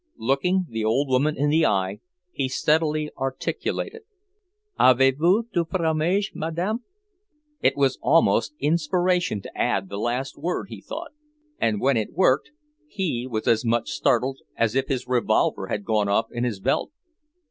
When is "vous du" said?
5.19-5.63